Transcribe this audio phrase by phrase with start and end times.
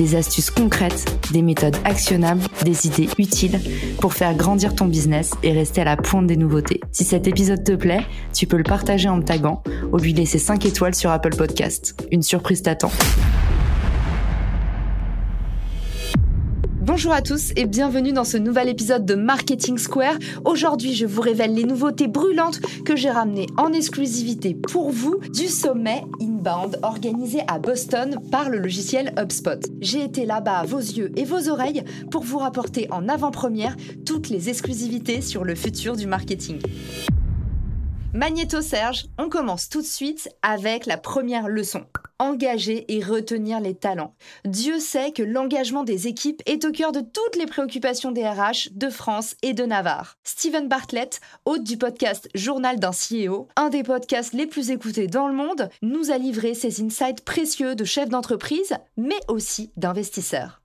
[0.00, 3.60] des astuces concrètes, des méthodes actionnables, des idées utiles
[4.00, 6.80] pour faire grandir ton business et rester à la pointe des nouveautés.
[6.90, 9.62] Si cet épisode te plaît, tu peux le partager en me taguant
[9.92, 12.02] ou lui laisser 5 étoiles sur Apple Podcast.
[12.10, 12.90] Une surprise t'attend.
[16.92, 20.16] Bonjour à tous et bienvenue dans ce nouvel épisode de Marketing Square.
[20.44, 25.46] Aujourd'hui, je vous révèle les nouveautés brûlantes que j'ai ramenées en exclusivité pour vous du
[25.46, 29.70] sommet Inbound organisé à Boston par le logiciel HubSpot.
[29.80, 34.28] J'ai été là-bas à vos yeux et vos oreilles pour vous rapporter en avant-première toutes
[34.28, 36.58] les exclusivités sur le futur du marketing.
[38.12, 41.86] Magnéto Serge, on commence tout de suite avec la première leçon
[42.20, 44.14] engager et retenir les talents.
[44.44, 48.70] Dieu sait que l'engagement des équipes est au cœur de toutes les préoccupations des RH
[48.72, 50.18] de France et de Navarre.
[50.22, 55.28] Steven Bartlett, hôte du podcast Journal d'un CEO, un des podcasts les plus écoutés dans
[55.28, 60.59] le monde, nous a livré ses insights précieux de chefs d'entreprise, mais aussi d'investisseurs.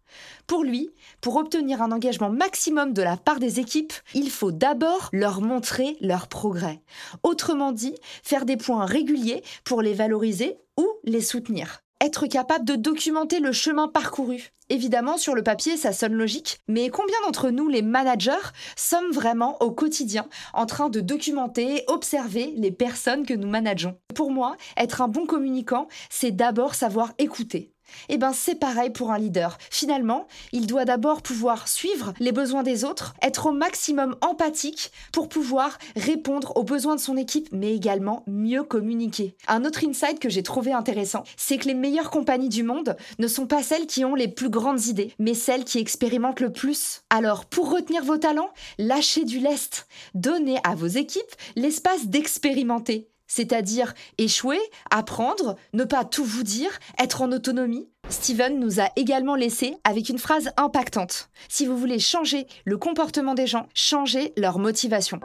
[0.48, 5.10] Pour lui, pour obtenir un engagement maximum de la part des équipes, il faut d'abord
[5.12, 6.82] leur montrer leur progrès.
[7.24, 11.82] Autrement dit, faire des points réguliers pour les valoriser ou les soutenir.
[12.02, 14.52] Être capable de documenter le chemin parcouru.
[14.70, 19.58] Évidemment, sur le papier, ça sonne logique, mais combien d'entre nous, les managers, sommes vraiment
[19.62, 23.98] au quotidien en train de documenter, observer les personnes que nous manageons?
[24.14, 27.75] Pour moi, être un bon communicant, c'est d'abord savoir écouter.
[28.10, 29.58] Eh bien, c'est pareil pour un leader.
[29.70, 35.30] Finalement, il doit d'abord pouvoir suivre les besoins des autres, être au maximum empathique pour
[35.30, 39.36] pouvoir répondre aux besoins de son équipe, mais également mieux communiquer.
[39.48, 43.28] Un autre insight que j'ai trouvé intéressant, c'est que les meilleures compagnies du monde ne
[43.28, 47.02] sont pas celles qui ont les plus grandes idées, mais celles qui expérimentent le plus.
[47.10, 49.88] Alors, pour retenir vos talents, lâchez du lest.
[50.14, 51.22] Donnez à vos équipes
[51.56, 54.60] l'espace d'expérimenter c'est-à-dire échouer,
[54.92, 57.88] apprendre, ne pas tout vous dire, être en autonomie.
[58.10, 61.30] Steven nous a également laissé avec une phrase impactante.
[61.50, 65.20] Si vous voulez changer le comportement des gens, changez leur motivation.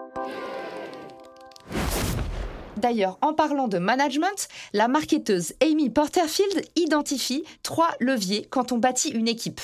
[2.76, 9.10] D'ailleurs, en parlant de management, la marketeuse Amy Porterfield identifie trois leviers quand on bâtit
[9.10, 9.60] une équipe.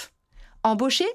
[0.63, 1.09] Embaucher,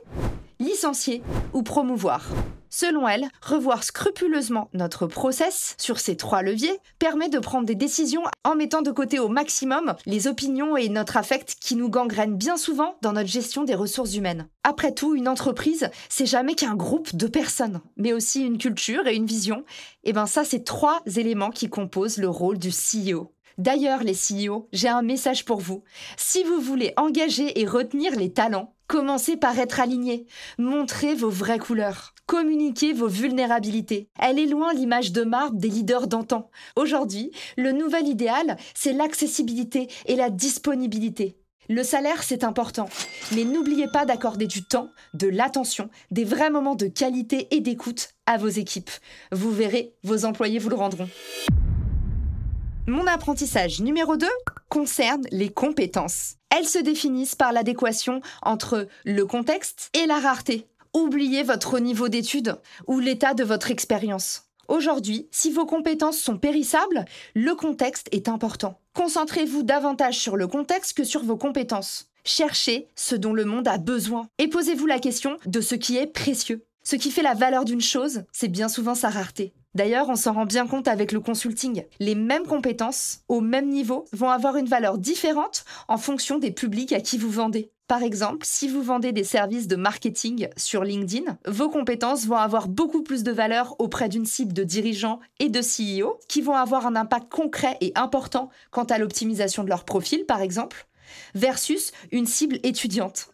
[0.60, 1.22] licencier
[1.54, 2.26] ou promouvoir.
[2.74, 8.24] Selon elle, revoir scrupuleusement notre process sur ces trois leviers permet de prendre des décisions
[8.46, 12.56] en mettant de côté au maximum les opinions et notre affect qui nous gangrènent bien
[12.56, 14.48] souvent dans notre gestion des ressources humaines.
[14.64, 19.16] Après tout, une entreprise, c'est jamais qu'un groupe de personnes, mais aussi une culture et
[19.16, 19.66] une vision.
[20.06, 23.34] Et ben ça, c'est trois éléments qui composent le rôle du CEO.
[23.58, 25.84] D'ailleurs, les CEO, j'ai un message pour vous.
[26.16, 30.26] Si vous voulez engager et retenir les talents, commencez par être aligné.
[30.58, 32.14] Montrez vos vraies couleurs.
[32.26, 34.10] Communiquez vos vulnérabilités.
[34.20, 36.50] Elle est loin l'image de marbre des leaders d'antan.
[36.76, 41.38] Aujourd'hui, le nouvel idéal, c'est l'accessibilité et la disponibilité.
[41.70, 42.90] Le salaire, c'est important,
[43.34, 48.10] mais n'oubliez pas d'accorder du temps, de l'attention, des vrais moments de qualité et d'écoute
[48.26, 48.92] à vos équipes.
[49.32, 51.08] Vous verrez, vos employés vous le rendront.
[52.88, 54.28] Mon apprentissage numéro 2
[54.72, 56.38] concerne les compétences.
[56.50, 60.66] Elles se définissent par l'adéquation entre le contexte et la rareté.
[60.94, 62.56] Oubliez votre niveau d'études
[62.88, 64.44] ou l'état de votre expérience.
[64.70, 67.04] Aujourd'hui, si vos compétences sont périssables,
[67.36, 68.80] le contexte est important.
[68.94, 72.08] Concentrez-vous davantage sur le contexte que sur vos compétences.
[72.24, 76.08] Cherchez ce dont le monde a besoin et posez-vous la question de ce qui est
[76.08, 76.66] précieux.
[76.84, 79.54] Ce qui fait la valeur d'une chose, c'est bien souvent sa rareté.
[79.74, 81.86] D'ailleurs, on s'en rend bien compte avec le consulting.
[82.00, 86.92] Les mêmes compétences, au même niveau, vont avoir une valeur différente en fonction des publics
[86.92, 87.72] à qui vous vendez.
[87.88, 92.68] Par exemple, si vous vendez des services de marketing sur LinkedIn, vos compétences vont avoir
[92.68, 96.86] beaucoup plus de valeur auprès d'une cible de dirigeants et de CEO qui vont avoir
[96.86, 100.88] un impact concret et important quant à l'optimisation de leur profil, par exemple,
[101.34, 103.30] versus une cible étudiante.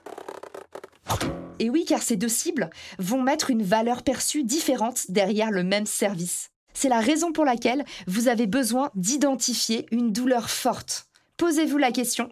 [1.60, 2.70] Et oui, car ces deux cibles
[3.00, 6.50] vont mettre une valeur perçue différente derrière le même service.
[6.74, 11.08] C'est la raison pour laquelle vous avez besoin d'identifier une douleur forte.
[11.38, 12.30] Posez-vous la question,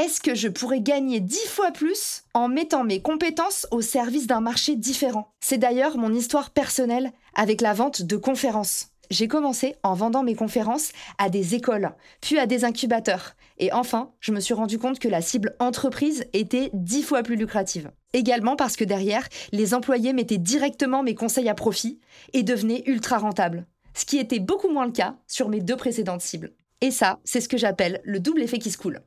[0.00, 4.40] est-ce que je pourrais gagner dix fois plus en mettant mes compétences au service d'un
[4.40, 5.32] marché différent?
[5.40, 8.88] C'est d'ailleurs mon histoire personnelle avec la vente de conférences.
[9.10, 11.90] J'ai commencé en vendant mes conférences à des écoles,
[12.20, 13.36] puis à des incubateurs.
[13.58, 17.36] Et enfin, je me suis rendu compte que la cible entreprise était dix fois plus
[17.36, 17.90] lucrative.
[18.12, 21.98] Également parce que derrière, les employés mettaient directement mes conseils à profit
[22.34, 23.66] et devenaient ultra rentables.
[23.94, 26.52] Ce qui était beaucoup moins le cas sur mes deux précédentes cibles.
[26.80, 29.00] Et ça, c'est ce que j'appelle le double effet qui se coule.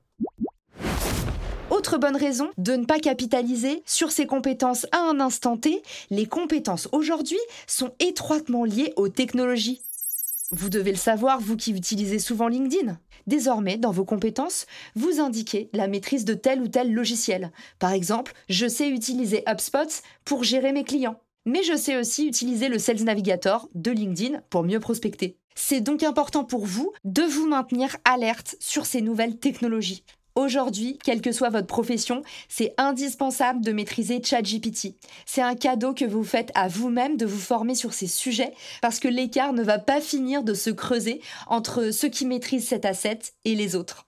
[1.70, 6.26] Autre bonne raison de ne pas capitaliser sur ses compétences à un instant T, les
[6.26, 9.82] compétences aujourd'hui sont étroitement liées aux technologies.
[10.54, 13.00] Vous devez le savoir, vous qui utilisez souvent LinkedIn.
[13.26, 14.66] Désormais, dans vos compétences,
[14.96, 17.52] vous indiquez la maîtrise de tel ou tel logiciel.
[17.80, 21.22] Par exemple, je sais utiliser HubSpot pour gérer mes clients.
[21.46, 25.38] Mais je sais aussi utiliser le Sales Navigator de LinkedIn pour mieux prospecter.
[25.56, 30.04] C'est donc important pour vous de vous maintenir alerte sur ces nouvelles technologies.
[30.36, 34.96] Aujourd'hui, quelle que soit votre profession, c'est indispensable de maîtriser ChatGPT.
[35.26, 39.00] C'est un cadeau que vous faites à vous-même de vous former sur ces sujets parce
[39.00, 43.20] que l'écart ne va pas finir de se creuser entre ceux qui maîtrisent cet asset
[43.44, 44.08] et les autres.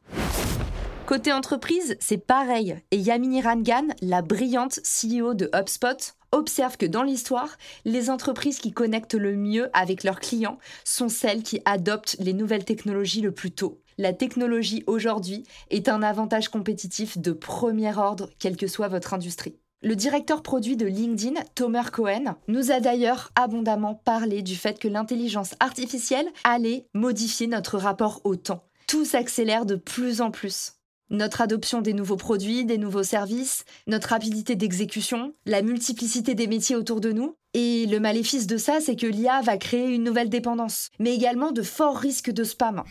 [1.05, 2.77] Côté entreprise, c'est pareil.
[2.91, 8.71] Et Yamini Rangan, la brillante CEO de HubSpot, observe que dans l'histoire, les entreprises qui
[8.71, 13.51] connectent le mieux avec leurs clients sont celles qui adoptent les nouvelles technologies le plus
[13.51, 13.82] tôt.
[13.97, 19.55] La technologie aujourd'hui est un avantage compétitif de premier ordre, quelle que soit votre industrie.
[19.83, 24.87] Le directeur produit de LinkedIn, Tomer Cohen, nous a d'ailleurs abondamment parlé du fait que
[24.87, 28.63] l'intelligence artificielle allait modifier notre rapport au temps.
[28.87, 30.75] Tout s'accélère de plus en plus.
[31.09, 36.77] Notre adoption des nouveaux produits, des nouveaux services, notre rapidité d'exécution, la multiplicité des métiers
[36.77, 37.35] autour de nous.
[37.53, 41.51] Et le maléfice de ça, c'est que l'IA va créer une nouvelle dépendance, mais également
[41.51, 42.83] de forts risques de spam.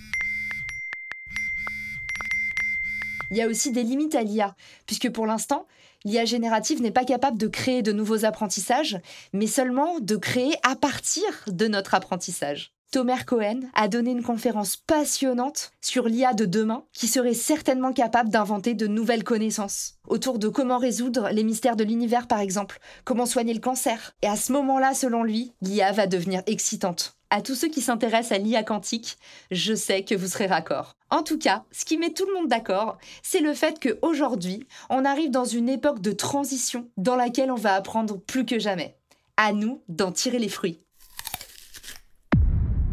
[3.33, 5.67] Il y a aussi des limites à l'IA, puisque pour l'instant,
[6.05, 9.01] l'IA générative n'est pas capable de créer de nouveaux apprentissages,
[9.33, 12.75] mais seulement de créer à partir de notre apprentissage.
[12.93, 18.29] Tomer Cohen a donné une conférence passionnante sur l'IA de demain qui serait certainement capable
[18.29, 23.25] d'inventer de nouvelles connaissances autour de comment résoudre les mystères de l'univers par exemple, comment
[23.25, 24.15] soigner le cancer.
[24.21, 27.17] Et à ce moment-là, selon lui, l'IA va devenir excitante.
[27.31, 29.17] À tous ceux qui s'intéressent à l'IA quantique,
[29.51, 30.93] je sais que vous serez raccord.
[31.09, 35.07] En tout cas, ce qui met tout le monde d'accord, c'est le fait qu'aujourd'hui, on
[35.07, 38.99] arrive dans une époque de transition dans laquelle on va apprendre plus que jamais.
[39.39, 40.85] À nous d'en tirer les fruits.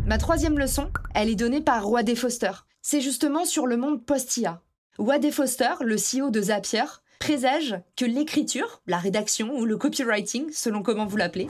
[0.09, 2.49] Ma troisième leçon, elle est donnée par Wade Foster.
[2.81, 4.59] C'est justement sur le monde post-IA.
[4.97, 6.85] Wade Foster, le CEO de Zapier,
[7.19, 11.47] présage que l'écriture, la rédaction ou le copywriting, selon comment vous l'appelez,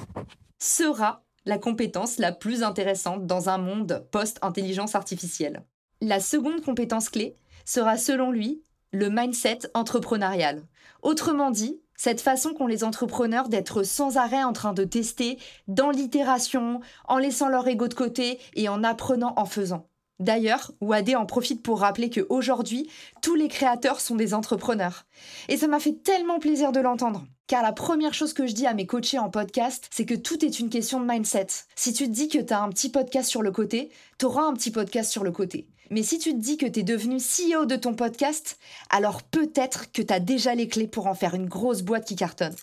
[0.57, 5.63] sera la compétence la plus intéressante dans un monde post-intelligence artificielle.
[6.01, 10.63] La seconde compétence clé sera selon lui le mindset entrepreneurial.
[11.01, 15.38] Autrement dit, cette façon qu'ont les entrepreneurs d'être sans arrêt en train de tester,
[15.68, 16.80] dans l'itération,
[17.10, 19.90] en laissant leur ego de côté et en apprenant en faisant.
[20.18, 22.90] D'ailleurs, Wade en profite pour rappeler qu'aujourd'hui,
[23.22, 25.07] tous les créateurs sont des entrepreneurs.
[25.50, 27.25] Et ça m'a fait tellement plaisir de l'entendre.
[27.50, 30.46] Car la première chose que je dis à mes coachés en podcast, c'est que tout
[30.46, 31.48] est une question de mindset.
[31.75, 34.44] Si tu te dis que tu as un petit podcast sur le côté, tu auras
[34.44, 35.66] un petit podcast sur le côté.
[35.90, 38.60] Mais si tu te dis que tu es devenu CEO de ton podcast,
[38.92, 42.16] alors peut-être que tu as déjà les clés pour en faire une grosse boîte qui
[42.16, 42.54] cartonne.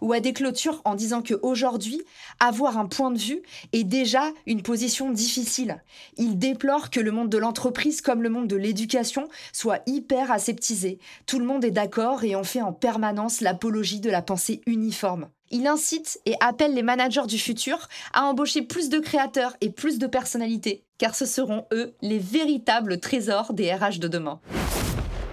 [0.00, 2.02] Ou à des clôtures en disant que aujourd'hui,
[2.40, 3.42] avoir un point de vue
[3.72, 5.82] est déjà une position difficile.
[6.16, 10.98] Il déplore que le monde de l'entreprise comme le monde de l'éducation soit hyper aseptisé.
[11.26, 15.28] Tout le monde est d'accord et on fait en permanence l'apologie de la pensée uniforme.
[15.50, 19.98] Il incite et appelle les managers du futur à embaucher plus de créateurs et plus
[19.98, 24.40] de personnalités, car ce seront eux les véritables trésors des RH de demain.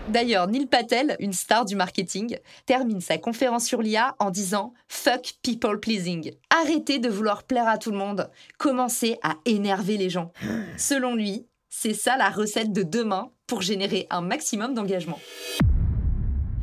[0.08, 5.34] D'ailleurs, Neil Patel, une star du marketing, termine sa conférence sur l'IA en disant Fuck
[5.42, 6.32] people pleasing.
[6.52, 8.30] Arrêtez de vouloir plaire à tout le monde.
[8.60, 10.32] Commencez à énerver les gens.
[10.78, 15.20] Selon lui, c'est ça la recette de demain pour générer un maximum d'engagement.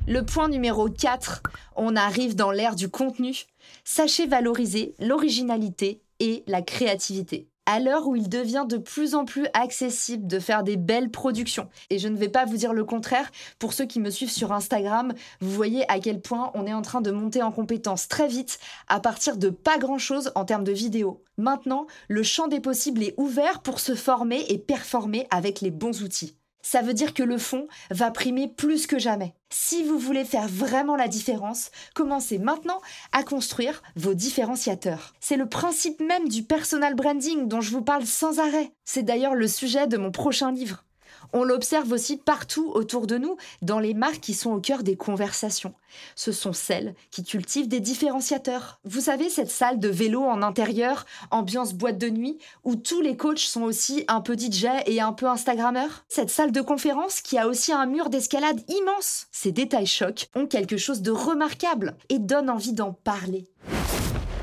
[0.07, 1.43] Le point numéro 4,
[1.77, 3.45] on arrive dans l'ère du contenu.
[3.85, 7.49] Sachez valoriser l'originalité et la créativité.
[7.73, 11.71] À l'heure où il devient de plus en plus accessible de faire des belles productions,
[11.89, 14.53] et je ne vais pas vous dire le contraire, pour ceux qui me suivent sur
[14.53, 18.29] Instagram, vous voyez à quel point on est en train de monter en compétences très
[18.29, 21.25] vite à partir de pas grand-chose en termes de vidéos.
[21.39, 26.03] Maintenant, le champ des possibles est ouvert pour se former et performer avec les bons
[26.03, 29.35] outils ça veut dire que le fond va primer plus que jamais.
[29.51, 32.81] Si vous voulez faire vraiment la différence, commencez maintenant
[33.13, 35.13] à construire vos différenciateurs.
[35.21, 38.73] C'est le principe même du personal branding dont je vous parle sans arrêt.
[38.85, 40.85] C'est d'ailleurs le sujet de mon prochain livre.
[41.33, 44.97] On l'observe aussi partout autour de nous, dans les marques qui sont au cœur des
[44.97, 45.75] conversations.
[46.15, 48.81] Ce sont celles qui cultivent des différenciateurs.
[48.85, 53.17] Vous savez, cette salle de vélo en intérieur, ambiance boîte de nuit, où tous les
[53.17, 57.39] coachs sont aussi un peu DJ et un peu Instagrammeurs Cette salle de conférence qui
[57.39, 62.19] a aussi un mur d'escalade immense Ces détails chocs ont quelque chose de remarquable et
[62.19, 63.47] donnent envie d'en parler.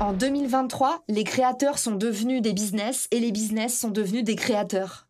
[0.00, 5.09] En 2023, les créateurs sont devenus des business et les business sont devenus des créateurs.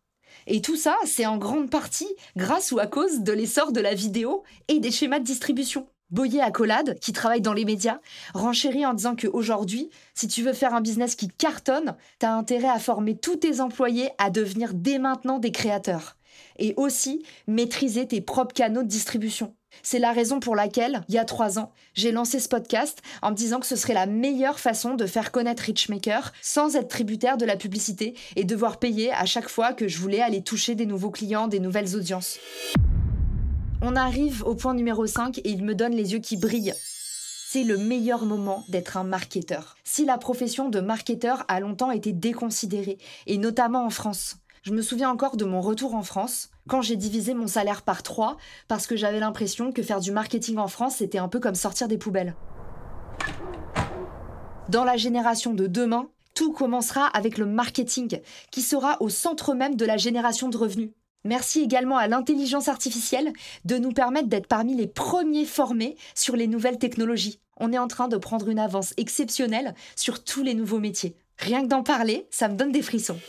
[0.53, 3.93] Et tout ça, c'est en grande partie grâce ou à cause de l'essor de la
[3.93, 5.87] vidéo et des schémas de distribution.
[6.09, 8.01] Boyer Accolade, qui travaille dans les médias,
[8.33, 12.67] renchérit en disant qu'aujourd'hui, si tu veux faire un business qui cartonne, tu as intérêt
[12.67, 16.17] à former tous tes employés à devenir dès maintenant des créateurs.
[16.59, 19.55] Et aussi maîtriser tes propres canaux de distribution.
[19.83, 23.31] C'est la raison pour laquelle, il y a trois ans, j'ai lancé ce podcast en
[23.31, 27.37] me disant que ce serait la meilleure façon de faire connaître Richmaker sans être tributaire
[27.37, 30.85] de la publicité et devoir payer à chaque fois que je voulais aller toucher des
[30.85, 32.37] nouveaux clients, des nouvelles audiences.
[33.81, 36.75] On arrive au point numéro 5 et il me donne les yeux qui brillent.
[37.53, 39.75] C'est le meilleur moment d'être un marketeur.
[39.83, 42.97] Si la profession de marketeur a longtemps été déconsidérée,
[43.27, 46.95] et notamment en France, je me souviens encore de mon retour en France, quand j'ai
[46.95, 48.37] divisé mon salaire par trois,
[48.67, 51.87] parce que j'avais l'impression que faire du marketing en France, c'était un peu comme sortir
[51.87, 52.35] des poubelles.
[54.69, 58.19] Dans la génération de demain, tout commencera avec le marketing,
[58.51, 60.91] qui sera au centre même de la génération de revenus.
[61.23, 63.33] Merci également à l'intelligence artificielle
[63.65, 67.39] de nous permettre d'être parmi les premiers formés sur les nouvelles technologies.
[67.57, 71.15] On est en train de prendre une avance exceptionnelle sur tous les nouveaux métiers.
[71.37, 73.19] Rien que d'en parler, ça me donne des frissons.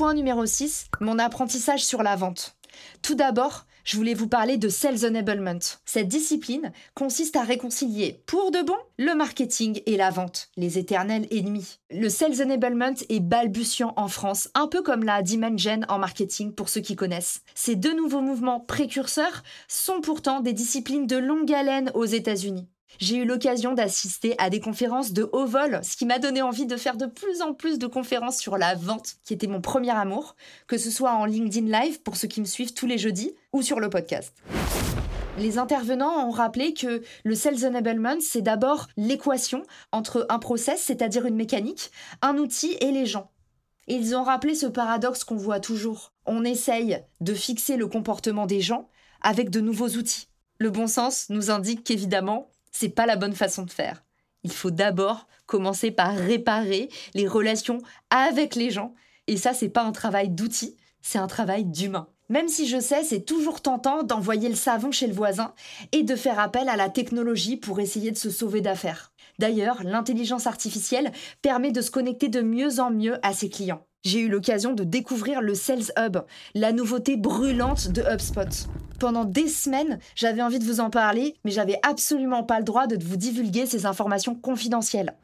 [0.00, 2.56] Point numéro 6, mon apprentissage sur la vente.
[3.02, 5.58] Tout d'abord, je voulais vous parler de Sales Enablement.
[5.84, 11.26] Cette discipline consiste à réconcilier pour de bon le marketing et la vente, les éternels
[11.30, 11.80] ennemis.
[11.90, 16.70] Le Sales Enablement est balbutiant en France, un peu comme la Dimension en marketing pour
[16.70, 17.42] ceux qui connaissent.
[17.54, 22.70] Ces deux nouveaux mouvements précurseurs sont pourtant des disciplines de longue haleine aux États-Unis.
[22.98, 26.66] J'ai eu l'occasion d'assister à des conférences de haut vol, ce qui m'a donné envie
[26.66, 29.90] de faire de plus en plus de conférences sur la vente, qui était mon premier
[29.90, 33.34] amour, que ce soit en LinkedIn Live pour ceux qui me suivent tous les jeudis
[33.52, 34.34] ou sur le podcast.
[35.38, 41.24] Les intervenants ont rappelé que le Sales Enablement, c'est d'abord l'équation entre un process, c'est-à-dire
[41.24, 43.30] une mécanique, un outil et les gens.
[43.86, 46.12] Ils ont rappelé ce paradoxe qu'on voit toujours.
[46.26, 48.88] On essaye de fixer le comportement des gens
[49.22, 50.28] avec de nouveaux outils.
[50.58, 54.04] Le bon sens nous indique qu'évidemment, c'est pas la bonne façon de faire.
[54.42, 58.94] Il faut d'abord commencer par réparer les relations avec les gens.
[59.26, 62.08] Et ça, c'est pas un travail d'outil, c'est un travail d'humain.
[62.30, 65.52] Même si je sais, c'est toujours tentant d'envoyer le savon chez le voisin
[65.90, 69.12] et de faire appel à la technologie pour essayer de se sauver d'affaires.
[69.40, 71.10] D'ailleurs, l'intelligence artificielle
[71.42, 73.84] permet de se connecter de mieux en mieux à ses clients.
[74.04, 76.18] J'ai eu l'occasion de découvrir le Sales Hub,
[76.54, 78.68] la nouveauté brûlante de HubSpot.
[79.00, 82.86] Pendant des semaines, j'avais envie de vous en parler, mais j'avais absolument pas le droit
[82.86, 85.14] de vous divulguer ces informations confidentielles.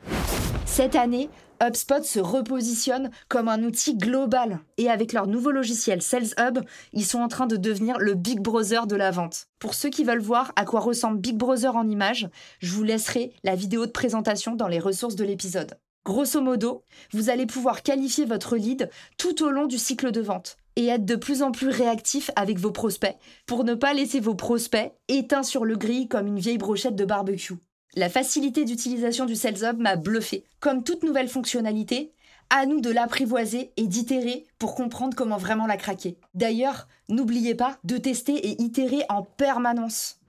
[0.65, 1.29] Cette année,
[1.63, 6.61] HubSpot se repositionne comme un outil global et avec leur nouveau logiciel Sales Hub,
[6.95, 9.49] ils sont en train de devenir le Big Brother de la vente.
[9.59, 12.31] Pour ceux qui veulent voir à quoi ressemble Big Brother en images,
[12.61, 15.77] je vous laisserai la vidéo de présentation dans les ressources de l'épisode.
[16.07, 20.57] Grosso modo, vous allez pouvoir qualifier votre lead tout au long du cycle de vente
[20.77, 23.17] et être de plus en plus réactif avec vos prospects
[23.47, 27.05] pour ne pas laisser vos prospects éteints sur le gris comme une vieille brochette de
[27.05, 27.55] barbecue.
[27.95, 30.45] La facilité d'utilisation du Sales m'a bluffé.
[30.61, 32.13] Comme toute nouvelle fonctionnalité,
[32.51, 36.19] à nous de l'apprivoiser et d'itérer pour comprendre comment vraiment la craquer.
[36.35, 40.21] D'ailleurs, n'oubliez pas de tester et itérer en permanence.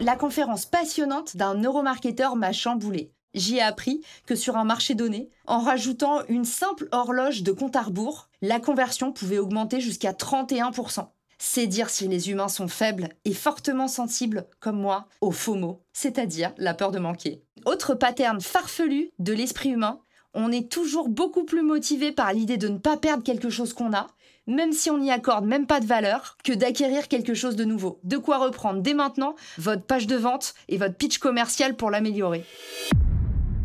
[0.00, 3.12] La conférence passionnante d'un neuromarketeur m'a chamboulé.
[3.34, 7.76] J'y ai appris que sur un marché donné, en rajoutant une simple horloge de compte
[7.76, 11.08] à rebours, la conversion pouvait augmenter jusqu'à 31%.
[11.38, 16.52] C'est dire si les humains sont faibles et fortement sensibles, comme moi, au FOMO, c'est-à-dire
[16.58, 17.42] la peur de manquer.
[17.64, 20.00] Autre pattern farfelu de l'esprit humain,
[20.34, 23.94] on est toujours beaucoup plus motivé par l'idée de ne pas perdre quelque chose qu'on
[23.94, 24.08] a,
[24.46, 28.00] même si on n'y accorde même pas de valeur, que d'acquérir quelque chose de nouveau.
[28.04, 32.44] De quoi reprendre dès maintenant votre page de vente et votre pitch commercial pour l'améliorer.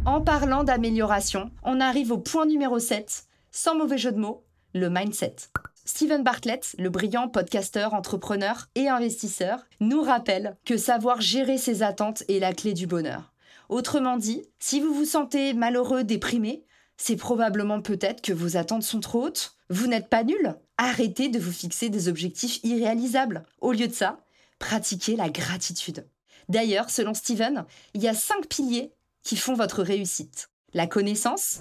[0.06, 4.44] En parlant d'amélioration, on arrive au point numéro 7, sans mauvais jeu de mots,
[4.76, 5.36] le mindset.
[5.84, 12.24] Steven Bartlett, le brillant podcasteur, entrepreneur et investisseur, nous rappelle que savoir gérer ses attentes
[12.30, 13.34] est la clé du bonheur.
[13.68, 16.64] Autrement dit, si vous vous sentez malheureux, déprimé,
[16.98, 19.58] c'est probablement peut-être que vos attentes sont trop hautes.
[19.72, 20.56] Vous n'êtes pas nul.
[20.78, 23.44] Arrêtez de vous fixer des objectifs irréalisables.
[23.60, 24.20] Au lieu de ça,
[24.60, 26.06] pratiquez la gratitude.
[26.48, 28.94] D'ailleurs, selon Steven, il y a cinq piliers
[29.26, 30.50] qui font votre réussite.
[30.74, 31.60] La connaissance,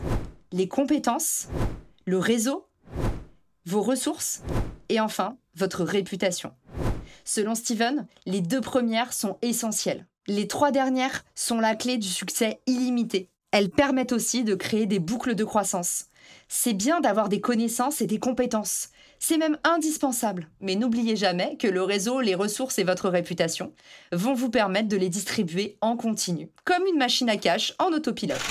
[0.53, 1.49] les compétences,
[2.05, 2.69] le réseau
[3.67, 4.43] vos ressources
[4.91, 6.53] et enfin votre réputation.
[7.25, 10.07] Selon Steven, les deux premières sont essentielles.
[10.27, 13.31] Les trois dernières sont la clé du succès illimité.
[13.55, 16.07] Elles permettent aussi de créer des boucles de croissance.
[16.49, 18.89] C'est bien d'avoir des connaissances et des compétences.
[19.21, 20.49] C'est même indispensable.
[20.61, 23.73] Mais n'oubliez jamais que le réseau, les ressources et votre réputation
[24.11, 28.43] vont vous permettre de les distribuer en continu, comme une machine à cash en autopilote.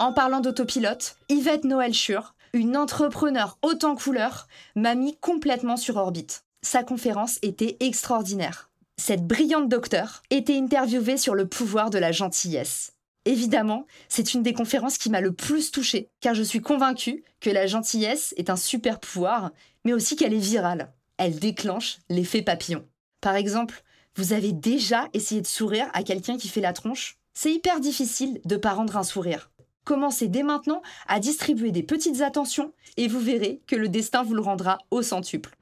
[0.00, 5.98] En parlant d'autopilote, Yvette Noël Schur, une entrepreneur haute en couleur, m'a mis complètement sur
[5.98, 6.42] orbite.
[6.62, 8.70] Sa conférence était extraordinaire.
[8.96, 12.94] Cette brillante docteure était interviewée sur le pouvoir de la gentillesse.
[13.26, 17.50] Évidemment, c'est une des conférences qui m'a le plus touchée, car je suis convaincue que
[17.50, 19.50] la gentillesse est un super pouvoir,
[19.84, 20.92] mais aussi qu'elle est virale.
[21.18, 22.86] Elle déclenche l'effet papillon.
[23.20, 23.82] Par exemple,
[24.16, 27.18] vous avez déjà essayé de sourire à quelqu'un qui fait la tronche?
[27.34, 29.50] C'est hyper difficile de pas rendre un sourire.
[29.84, 34.34] Commencez dès maintenant à distribuer des petites attentions et vous verrez que le destin vous
[34.34, 35.56] le rendra au centuple.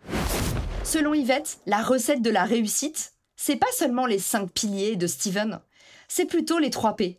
[0.85, 5.61] Selon Yvette, la recette de la réussite, c'est pas seulement les cinq piliers de Steven,
[6.09, 7.19] c'est plutôt les trois P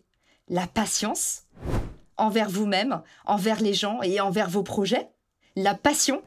[0.50, 1.44] la patience
[2.18, 5.10] envers vous-même, envers les gens et envers vos projets,
[5.56, 6.22] la passion,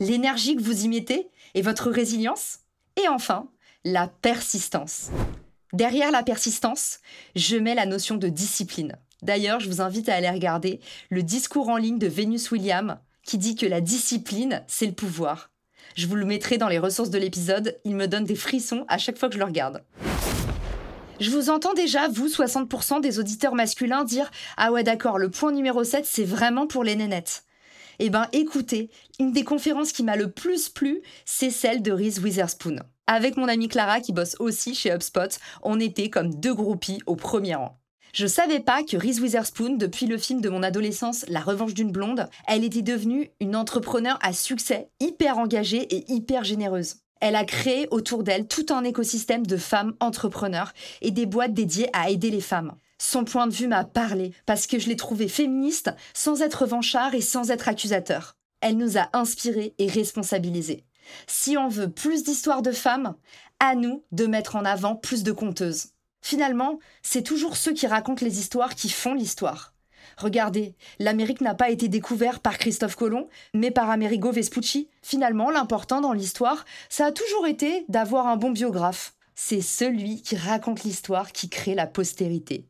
[0.00, 2.60] l'énergie que vous y mettez et votre résilience,
[2.96, 3.48] et enfin,
[3.84, 5.10] la persistance.
[5.72, 7.00] Derrière la persistance,
[7.36, 8.96] je mets la notion de discipline.
[9.22, 10.80] D'ailleurs, je vous invite à aller regarder
[11.10, 15.50] le discours en ligne de Venus William qui dit que la discipline, c'est le pouvoir.
[15.94, 18.98] Je vous le mettrai dans les ressources de l'épisode, il me donne des frissons à
[18.98, 19.84] chaque fois que je le regarde.
[21.20, 25.50] Je vous entends déjà, vous, 60% des auditeurs masculins, dire Ah ouais, d'accord, le point
[25.50, 27.42] numéro 7, c'est vraiment pour les nénettes.
[27.98, 32.20] Eh ben, écoutez, une des conférences qui m'a le plus plu, c'est celle de Reese
[32.20, 32.76] Witherspoon.
[33.08, 37.16] Avec mon amie Clara, qui bosse aussi chez HubSpot, on était comme deux groupies au
[37.16, 37.80] premier rang.
[38.14, 41.90] Je savais pas que Reese Witherspoon, depuis le film de mon adolescence La Revanche d'une
[41.90, 46.98] blonde, elle était devenue une entrepreneur à succès, hyper engagée et hyper généreuse.
[47.20, 50.72] Elle a créé autour d'elle tout un écosystème de femmes entrepreneurs
[51.02, 52.76] et des boîtes dédiées à aider les femmes.
[52.98, 57.14] Son point de vue m'a parlé parce que je l'ai trouvée féministe sans être revanchard
[57.14, 58.36] et sans être accusateur.
[58.60, 60.84] Elle nous a inspirés et responsabilisés.
[61.26, 63.14] Si on veut plus d'histoires de femmes,
[63.60, 65.90] à nous de mettre en avant plus de conteuses.
[66.22, 69.74] Finalement, c'est toujours ceux qui racontent les histoires qui font l'histoire.
[70.18, 74.88] Regardez, l'Amérique n'a pas été découverte par Christophe Colomb, mais par Amerigo Vespucci.
[75.00, 79.14] Finalement, l'important dans l'histoire, ça a toujours été d'avoir un bon biographe.
[79.36, 82.66] C'est celui qui raconte l'histoire qui crée la postérité.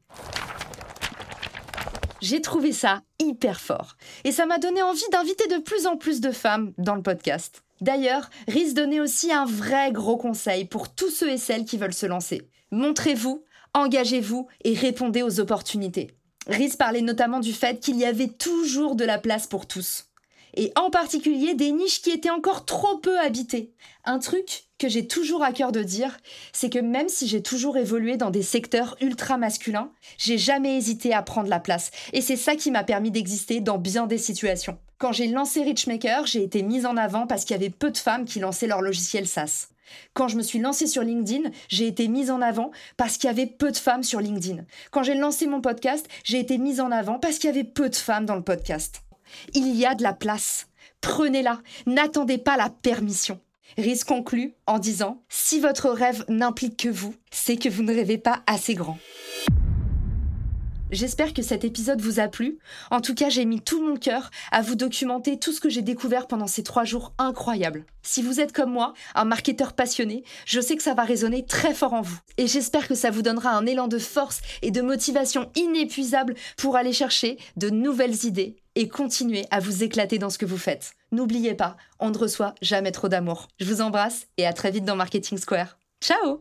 [2.21, 3.97] J'ai trouvé ça hyper fort.
[4.25, 7.63] Et ça m'a donné envie d'inviter de plus en plus de femmes dans le podcast.
[7.81, 11.95] D'ailleurs, Riz donnait aussi un vrai gros conseil pour tous ceux et celles qui veulent
[11.95, 12.51] se lancer.
[12.73, 16.18] Montrez-vous, engagez-vous et répondez aux opportunités.
[16.49, 20.07] Riz parlait notamment du fait qu'il y avait toujours de la place pour tous.
[20.55, 23.71] Et en particulier des niches qui étaient encore trop peu habitées.
[24.05, 26.17] Un truc que j'ai toujours à cœur de dire,
[26.53, 31.13] c'est que même si j'ai toujours évolué dans des secteurs ultra masculins, j'ai jamais hésité
[31.13, 31.91] à prendre la place.
[32.15, 34.79] Et c'est ça qui m'a permis d'exister dans bien des situations.
[34.97, 37.99] Quand j'ai lancé Richmaker, j'ai été mise en avant parce qu'il y avait peu de
[37.99, 39.69] femmes qui lançaient leur logiciel SaaS.
[40.15, 43.31] Quand je me suis lancée sur LinkedIn, j'ai été mise en avant parce qu'il y
[43.31, 44.65] avait peu de femmes sur LinkedIn.
[44.91, 47.89] Quand j'ai lancé mon podcast, j'ai été mise en avant parce qu'il y avait peu
[47.89, 49.03] de femmes dans le podcast.
[49.55, 50.69] Il y a de la place.
[51.01, 51.61] Prenez-la.
[51.87, 53.41] N'attendez pas la permission.
[53.77, 58.19] Riz conclut en disant Si votre rêve n'implique que vous, c'est que vous ne rêvez
[58.19, 58.99] pas assez grand.
[60.91, 62.59] J'espère que cet épisode vous a plu.
[62.91, 65.83] En tout cas, j'ai mis tout mon cœur à vous documenter tout ce que j'ai
[65.83, 67.85] découvert pendant ces trois jours incroyables.
[68.03, 71.75] Si vous êtes comme moi, un marketeur passionné, je sais que ça va résonner très
[71.75, 72.19] fort en vous.
[72.39, 76.77] Et j'espère que ça vous donnera un élan de force et de motivation inépuisable pour
[76.77, 80.93] aller chercher de nouvelles idées et continuer à vous éclater dans ce que vous faites.
[81.13, 83.49] N'oubliez pas, on ne reçoit jamais trop d'amour.
[83.61, 85.79] Je vous embrasse et à très vite dans Marketing Square.
[86.01, 86.41] Ciao